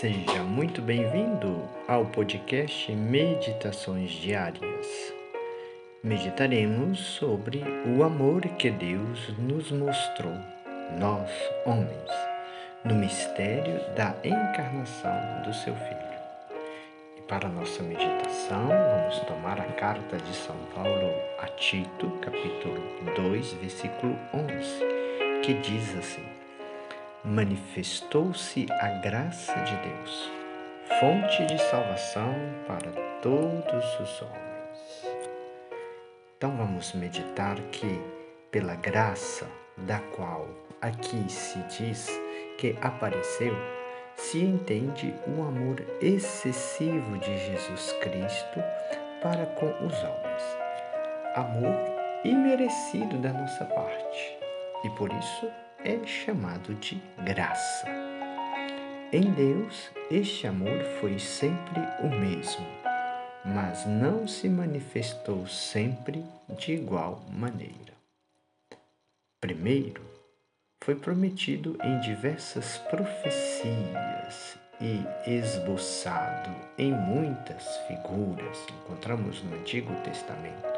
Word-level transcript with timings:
Seja 0.00 0.42
muito 0.42 0.80
bem-vindo 0.80 1.68
ao 1.86 2.06
podcast 2.06 2.90
Meditações 2.90 4.10
Diárias. 4.12 5.12
Meditaremos 6.02 6.98
sobre 6.98 7.62
o 7.84 8.02
amor 8.02 8.40
que 8.56 8.70
Deus 8.70 9.28
nos 9.36 9.70
mostrou, 9.70 10.32
nós, 10.98 11.30
homens, 11.66 12.10
no 12.82 12.94
mistério 12.94 13.78
da 13.94 14.16
encarnação 14.24 15.42
do 15.44 15.52
seu 15.52 15.74
Filho. 15.74 16.58
E 17.18 17.20
para 17.20 17.50
nossa 17.50 17.82
meditação, 17.82 18.68
vamos 18.68 19.18
tomar 19.26 19.60
a 19.60 19.70
carta 19.74 20.16
de 20.16 20.34
São 20.34 20.56
Paulo 20.74 21.12
a 21.42 21.46
Tito, 21.58 22.08
capítulo 22.22 22.80
2, 23.16 23.52
versículo 23.52 24.18
11, 24.32 25.42
que 25.42 25.52
diz 25.52 25.94
assim 25.94 26.39
manifestou-se 27.24 28.66
a 28.70 28.88
graça 29.00 29.54
de 29.60 29.76
Deus, 29.76 30.30
fonte 30.98 31.44
de 31.46 31.58
salvação 31.58 32.34
para 32.66 32.90
todos 33.20 34.00
os 34.00 34.22
homens. 34.22 35.06
Então 36.36 36.56
vamos 36.56 36.94
meditar 36.94 37.56
que, 37.72 38.00
pela 38.50 38.74
graça 38.74 39.46
da 39.76 39.98
qual 40.16 40.48
aqui 40.80 41.30
se 41.30 41.58
diz 41.64 42.08
que 42.56 42.74
apareceu, 42.80 43.54
se 44.16 44.38
entende 44.38 45.14
o 45.26 45.42
amor 45.42 45.84
excessivo 46.00 47.18
de 47.18 47.38
Jesus 47.38 47.92
Cristo 48.00 48.62
para 49.22 49.44
com 49.44 49.66
os 49.84 49.94
homens. 50.02 50.42
Amor 51.34 51.74
imerecido 52.24 53.18
da 53.18 53.32
nossa 53.32 53.64
parte. 53.66 54.38
E 54.84 54.90
por 54.90 55.12
isso 55.12 55.50
é 55.84 56.06
chamado 56.06 56.74
de 56.74 57.00
graça. 57.24 57.86
Em 59.12 59.32
Deus, 59.32 59.90
este 60.10 60.46
amor 60.46 60.84
foi 61.00 61.18
sempre 61.18 61.80
o 62.02 62.08
mesmo, 62.08 62.66
mas 63.44 63.86
não 63.86 64.28
se 64.28 64.48
manifestou 64.48 65.46
sempre 65.46 66.24
de 66.58 66.74
igual 66.74 67.22
maneira. 67.32 67.94
Primeiro, 69.40 70.02
foi 70.84 70.94
prometido 70.94 71.76
em 71.82 71.98
diversas 72.00 72.78
profecias 72.90 74.58
e 74.80 75.02
esboçado 75.26 76.54
em 76.78 76.92
muitas 76.92 77.76
figuras, 77.86 78.58
encontramos 78.68 79.42
no 79.42 79.56
Antigo 79.56 79.94
Testamento. 80.02 80.70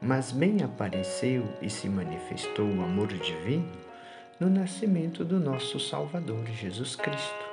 Mas 0.00 0.30
bem 0.30 0.62
apareceu 0.62 1.48
e 1.62 1.70
se 1.70 1.88
manifestou 1.88 2.66
o 2.66 2.84
amor 2.84 3.08
divino 3.08 3.85
no 4.38 4.50
nascimento 4.50 5.24
do 5.24 5.40
nosso 5.40 5.80
Salvador 5.80 6.44
Jesus 6.48 6.94
Cristo, 6.94 7.46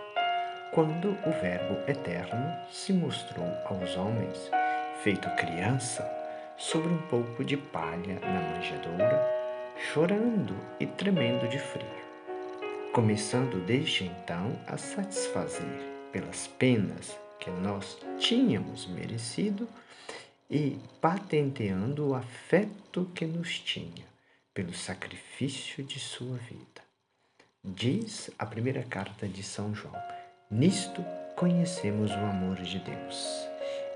quando 0.73 1.11
o 1.25 1.31
Verbo 1.41 1.75
eterno 1.89 2.53
se 2.69 2.91
mostrou 2.91 3.47
aos 3.65 3.95
homens, 3.95 4.51
feito 5.01 5.29
criança, 5.37 6.03
sobre 6.57 6.89
um 6.89 7.01
pouco 7.03 7.43
de 7.45 7.55
palha 7.55 8.19
na 8.19 8.55
manjedoura, 8.55 9.25
chorando 9.93 10.55
e 10.77 10.85
tremendo 10.85 11.47
de 11.47 11.57
frio, 11.57 11.87
começando 12.91 13.65
desde 13.65 14.03
então 14.03 14.59
a 14.67 14.75
satisfazer 14.75 15.65
pelas 16.11 16.47
penas 16.47 17.17
que 17.39 17.49
nós 17.49 17.97
tínhamos 18.19 18.87
merecido 18.87 19.69
e 20.49 20.77
patenteando 20.99 22.09
o 22.09 22.15
afeto 22.15 23.09
que 23.15 23.25
nos 23.25 23.57
tinha 23.57 24.12
pelo 24.53 24.73
sacrifício 24.73 25.83
de 25.83 25.99
sua 25.99 26.37
vida. 26.37 26.81
Diz 27.63 28.29
a 28.37 28.45
primeira 28.45 28.83
carta 28.83 29.27
de 29.27 29.41
São 29.41 29.73
João: 29.73 29.95
Nisto 30.51 31.03
conhecemos 31.35 32.11
o 32.11 32.19
amor 32.19 32.57
de 32.57 32.79
Deus, 32.79 33.47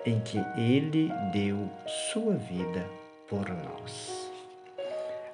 em 0.05 0.19
que 0.21 0.37
ele 0.59 1.11
deu 1.31 1.69
sua 2.11 2.33
vida 2.33 2.89
por 3.29 3.47
nós. 3.49 4.31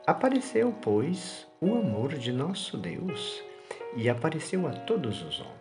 Apareceu, 0.06 0.76
pois, 0.82 1.48
o 1.62 1.76
amor 1.76 2.16
de 2.16 2.32
nosso 2.32 2.78
Deus 2.78 3.42
e 3.96 4.10
apareceu 4.10 4.68
a 4.68 4.72
todos 4.72 5.22
os 5.22 5.40
homens. 5.40 5.54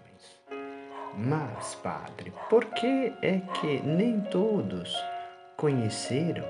Mas, 1.17 1.75
Padre, 1.77 2.33
por 2.49 2.65
que 2.67 3.13
é 3.23 3.41
que 3.61 3.81
nem 3.83 4.21
todos 4.23 4.97
conheceram 5.57 6.45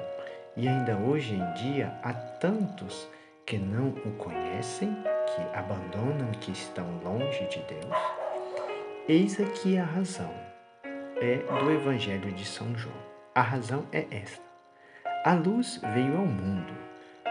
e 0.57 0.69
ainda 0.69 0.97
hoje 0.97 1.35
em 1.35 1.53
dia 1.55 1.93
há 2.03 2.13
tantos 2.13 3.09
que 3.47 3.59
não 3.59 3.89
o 3.89 4.13
conhecem, 4.13 4.95
que 5.27 5.57
abandonam, 5.57 6.31
que 6.41 6.53
estão 6.53 6.87
longe 7.03 7.47
de 7.49 7.59
Deus? 7.63 7.97
Eis 9.09 9.41
aqui 9.41 9.79
a 9.79 9.85
razão 9.85 10.33
é 11.21 11.37
do 11.37 11.71
Evangelho 11.71 12.33
de 12.33 12.45
São 12.45 12.77
João. 12.77 12.95
A 13.35 13.41
razão 13.41 13.87
é 13.93 14.07
esta: 14.11 14.43
a 15.25 15.35
luz 15.35 15.81
veio 15.95 16.17
ao 16.17 16.27
mundo, 16.27 16.73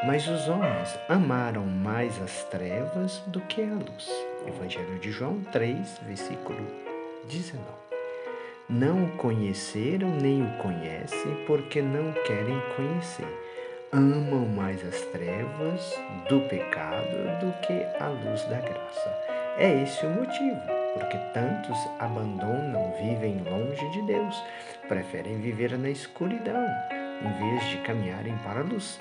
mas 0.06 0.28
os 0.28 0.48
homens 0.48 0.98
amaram 1.08 1.66
mais 1.66 2.20
as 2.22 2.44
trevas 2.46 3.20
do 3.28 3.40
que 3.42 3.62
a 3.62 3.74
luz. 3.74 4.10
Evangelho 4.48 4.98
de 5.00 5.12
João 5.12 5.42
3, 5.52 6.00
versículo 6.08 6.66
19 7.30 7.91
não 8.72 9.04
o 9.04 9.10
conheceram 9.18 10.10
nem 10.22 10.42
o 10.42 10.58
conhecem 10.58 11.36
porque 11.46 11.82
não 11.82 12.14
querem 12.26 12.58
conhecer. 12.74 13.28
Amam 13.92 14.48
mais 14.48 14.82
as 14.88 15.02
trevas 15.08 15.94
do 16.30 16.40
pecado 16.48 17.40
do 17.42 17.52
que 17.68 17.74
a 18.02 18.08
luz 18.08 18.46
da 18.46 18.62
graça. 18.62 19.10
É 19.58 19.84
esse 19.84 20.06
o 20.06 20.10
motivo, 20.10 20.62
porque 20.94 21.18
tantos 21.34 21.78
abandonam, 22.00 22.94
vivem 22.94 23.44
longe 23.44 23.90
de 23.92 24.02
Deus, 24.04 24.42
preferem 24.88 25.42
viver 25.42 25.78
na 25.78 25.90
escuridão 25.90 26.66
em 27.22 27.40
vez 27.40 27.70
de 27.72 27.78
caminharem 27.80 28.38
para 28.38 28.62
a 28.62 28.64
luz. 28.64 28.98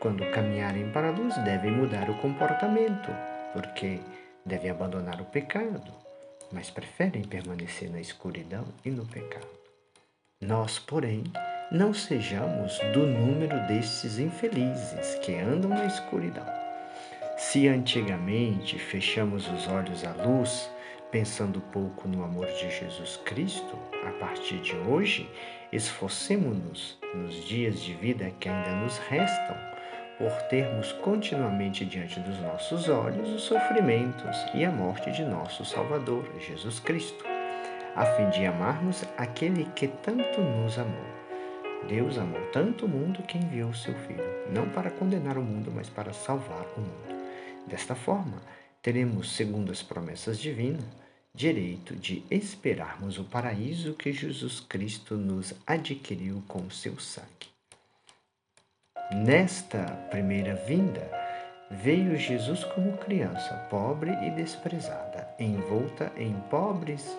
Quando 0.00 0.28
caminharem 0.32 0.90
para 0.90 1.08
a 1.08 1.12
luz, 1.12 1.36
devem 1.44 1.70
mudar 1.70 2.10
o 2.10 2.18
comportamento, 2.18 3.14
porque 3.52 4.00
devem 4.44 4.72
abandonar 4.72 5.20
o 5.20 5.26
pecado, 5.26 5.92
mas 6.52 6.70
preferem 6.70 7.22
permanecer 7.22 7.90
na 7.90 8.00
escuridão 8.00 8.64
e 8.84 8.90
no 8.90 9.06
pecado. 9.06 9.46
Nós, 10.40 10.78
porém, 10.78 11.24
não 11.70 11.94
sejamos 11.94 12.78
do 12.92 13.06
número 13.06 13.66
destes 13.66 14.18
infelizes 14.18 15.14
que 15.20 15.34
andam 15.34 15.70
na 15.70 15.86
escuridão. 15.86 16.46
Se 17.38 17.66
antigamente 17.66 18.78
fechamos 18.78 19.48
os 19.48 19.66
olhos 19.68 20.04
à 20.04 20.12
luz, 20.12 20.70
pensando 21.10 21.60
pouco 21.72 22.08
no 22.08 22.24
amor 22.24 22.46
de 22.46 22.70
Jesus 22.70 23.16
Cristo, 23.24 23.78
a 24.06 24.10
partir 24.12 24.60
de 24.60 24.76
hoje, 24.76 25.30
esforcemos-nos 25.72 26.98
nos 27.14 27.34
dias 27.44 27.80
de 27.80 27.94
vida 27.94 28.30
que 28.38 28.48
ainda 28.48 28.76
nos 28.76 28.98
restam 28.98 29.71
por 30.22 30.40
termos 30.42 30.92
continuamente 30.92 31.84
diante 31.84 32.20
dos 32.20 32.38
nossos 32.38 32.88
olhos 32.88 33.28
os 33.28 33.42
sofrimentos 33.42 34.36
e 34.54 34.64
a 34.64 34.70
morte 34.70 35.10
de 35.10 35.24
nosso 35.24 35.64
Salvador, 35.64 36.24
Jesus 36.38 36.78
Cristo, 36.78 37.24
a 37.96 38.06
fim 38.06 38.30
de 38.30 38.46
amarmos 38.46 39.02
aquele 39.18 39.64
que 39.74 39.88
tanto 39.88 40.40
nos 40.40 40.78
amou. 40.78 41.04
Deus 41.88 42.18
amou 42.18 42.40
tanto 42.52 42.86
o 42.86 42.88
mundo 42.88 43.20
que 43.24 43.36
enviou 43.36 43.70
o 43.70 43.74
seu 43.74 43.94
Filho, 43.94 44.22
não 44.54 44.68
para 44.68 44.92
condenar 44.92 45.36
o 45.36 45.42
mundo, 45.42 45.72
mas 45.74 45.88
para 45.88 46.12
salvar 46.12 46.66
o 46.76 46.80
mundo. 46.80 47.24
Desta 47.66 47.96
forma, 47.96 48.40
teremos, 48.80 49.34
segundo 49.34 49.72
as 49.72 49.82
promessas 49.82 50.38
divinas, 50.38 50.84
direito 51.34 51.96
de 51.96 52.22
esperarmos 52.30 53.18
o 53.18 53.24
paraíso 53.24 53.94
que 53.94 54.12
Jesus 54.12 54.60
Cristo 54.60 55.16
nos 55.16 55.52
adquiriu 55.66 56.44
com 56.46 56.70
seu 56.70 56.96
sangue. 57.00 57.51
Nesta 59.14 59.84
primeira 60.10 60.54
vinda, 60.54 61.06
veio 61.70 62.16
Jesus 62.16 62.64
como 62.64 62.96
criança, 62.96 63.54
pobre 63.68 64.10
e 64.10 64.30
desprezada, 64.30 65.28
envolta 65.38 66.10
em 66.16 66.32
pobres 66.48 67.14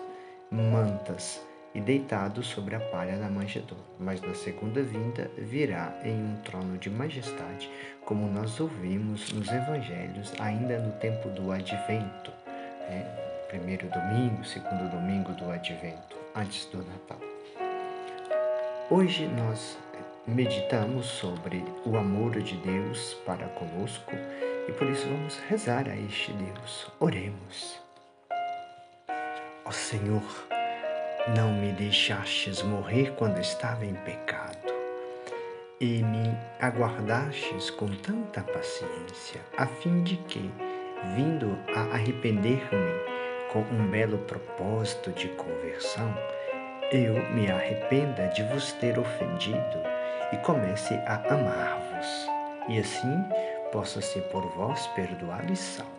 mantas 0.50 1.40
e 1.72 1.80
deitado 1.80 2.42
sobre 2.42 2.74
a 2.74 2.80
palha 2.80 3.16
da 3.16 3.28
manjedoura. 3.28 3.84
Mas 4.00 4.20
na 4.20 4.34
segunda 4.34 4.82
vinda 4.82 5.30
virá 5.38 5.96
em 6.02 6.16
um 6.16 6.36
trono 6.42 6.76
de 6.78 6.90
majestade, 6.90 7.70
como 8.04 8.26
nós 8.26 8.58
ouvimos 8.58 9.32
nos 9.32 9.48
evangelhos 9.48 10.32
ainda 10.40 10.78
no 10.78 10.90
tempo 10.94 11.28
do 11.28 11.52
advento. 11.52 12.32
Né? 12.88 13.06
Primeiro 13.48 13.88
domingo, 13.88 14.44
segundo 14.44 14.90
domingo 14.90 15.30
do 15.34 15.48
advento, 15.48 16.16
antes 16.34 16.66
do 16.66 16.78
Natal. 16.78 17.20
Hoje 18.90 19.26
nós 19.28 19.78
meditamos 20.26 21.06
sobre 21.06 21.64
o 21.84 21.96
amor 21.96 22.40
de 22.40 22.56
Deus 22.56 23.14
para 23.26 23.46
conosco 23.48 24.12
e 24.66 24.72
por 24.72 24.88
isso 24.88 25.06
vamos 25.06 25.38
rezar 25.48 25.86
a 25.88 25.96
este 25.96 26.32
Deus. 26.32 26.90
Oremos. 26.98 27.78
Ó 29.64 29.70
Senhor, 29.70 30.22
não 31.36 31.52
me 31.52 31.72
deixastes 31.72 32.62
morrer 32.62 33.12
quando 33.16 33.38
estava 33.38 33.84
em 33.84 33.94
pecado 33.94 34.72
e 35.80 36.02
me 36.02 36.34
aguardastes 36.60 37.68
com 37.70 37.88
tanta 37.88 38.40
paciência, 38.40 39.40
a 39.56 39.66
fim 39.66 40.02
de 40.02 40.16
que, 40.16 40.50
vindo 41.14 41.58
a 41.74 41.94
arrepender-me, 41.94 43.14
com 43.52 43.60
um 43.60 43.88
belo 43.88 44.18
propósito 44.18 45.12
de 45.12 45.28
conversão, 45.28 46.12
eu 46.90 47.14
me 47.32 47.50
arrependa 47.50 48.28
de 48.28 48.42
vos 48.44 48.72
ter 48.72 48.98
ofendido 48.98 49.93
e 50.34 50.36
comece 50.38 50.94
a 51.06 51.22
amar-vos, 51.32 52.28
e 52.68 52.80
assim 52.80 53.24
possa 53.70 54.00
ser 54.00 54.22
por 54.30 54.44
vós 54.56 54.88
perdoado 54.88 55.52
e 55.52 55.56
salvo. 55.56 55.92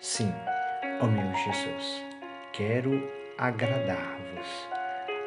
Sim, 0.00 0.34
ó 1.00 1.06
meu 1.06 1.32
Jesus, 1.34 2.04
quero 2.52 3.08
agradar-vos. 3.38 4.68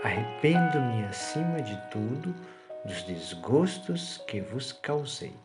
Arrependo-me 0.04 1.06
acima 1.06 1.62
de 1.62 1.78
tudo 1.90 2.36
dos 2.84 3.04
desgostos 3.04 4.18
que 4.28 4.42
vos 4.42 4.74
causei. 4.74 5.36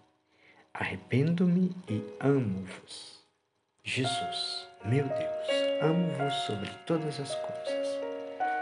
Arrependo-me 0.74 1.76
e 1.88 2.04
amo-vos. 2.18 3.22
Jesus, 3.84 4.68
meu 4.84 5.04
Deus, 5.04 5.48
amo-vos 5.82 6.34
sobre 6.46 6.68
todas 6.84 7.20
as 7.20 7.32
coisas. 7.36 8.00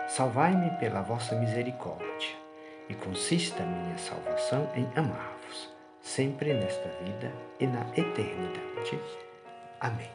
Salvai-me 0.08 0.70
pela 0.78 1.00
vossa 1.00 1.34
misericórdia, 1.36 2.45
e 2.88 2.94
consista 2.94 3.62
a 3.62 3.66
minha 3.66 3.98
salvação 3.98 4.70
em 4.74 4.86
amar-vos, 4.96 5.74
sempre 6.00 6.52
nesta 6.52 6.88
vida 7.02 7.32
e 7.58 7.66
na 7.66 7.80
eternidade. 7.96 8.98
Amém. 9.80 10.10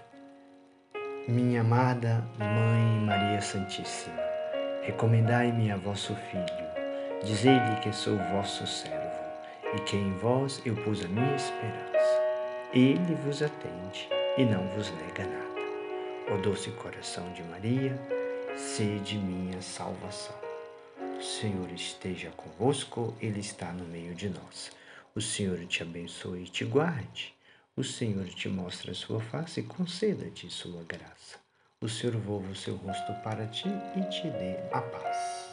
Minha 1.28 1.62
amada 1.62 2.24
Mãe 2.40 3.06
Maria 3.06 3.42
Santíssima, 3.42 4.22
recomendai-me 4.82 5.72
a 5.72 5.78
vosso 5.78 6.16
Filho, 6.16 6.46
dizei-lhe 7.24 7.76
que 7.82 7.94
sou 7.94 8.18
vosso 8.34 8.66
servo 8.66 9.22
e 9.76 9.80
que 9.82 9.96
em 9.96 10.14
vós 10.18 10.62
eu 10.66 10.76
pus 10.76 11.04
a 11.06 11.08
minha 11.08 11.36
esperança. 11.36 12.22
Ele 12.74 13.16
vos 13.24 13.44
atende 13.44 14.10
e 14.38 14.46
não 14.46 14.66
vos 14.70 14.92
nega 14.92 15.26
nada. 15.26 15.62
Ó 16.32 16.38
doce 16.38 16.72
coração 16.72 17.32
de 17.34 17.44
Maria, 17.44 17.96
sede 18.56 19.18
minha 19.18 19.62
salvação. 19.62 20.41
O 21.22 21.24
Senhor 21.24 21.72
esteja 21.72 22.32
convosco, 22.32 23.16
Ele 23.22 23.42
está 23.42 23.72
no 23.72 23.86
meio 23.86 24.16
de 24.16 24.28
nós. 24.28 24.72
O 25.14 25.22
Senhor 25.22 25.64
te 25.68 25.84
abençoe 25.84 26.46
e 26.46 26.48
te 26.48 26.66
guarde. 26.66 27.36
O 27.76 27.84
Senhor 27.84 28.28
te 28.28 28.50
mostre 28.50 28.90
a 28.90 28.96
sua 28.96 29.22
face 29.22 29.60
e 29.60 29.64
conceda-te 29.64 30.50
sua 30.50 30.84
graça. 30.84 31.38
O 31.80 31.88
Senhor 31.88 32.18
volva 32.18 32.50
o 32.50 32.56
seu 32.56 32.76
rosto 32.76 33.14
para 33.24 33.46
ti 33.46 33.70
e 33.96 34.02
te 34.10 34.32
dê 34.32 34.58
a 34.72 34.82
paz. 34.82 35.51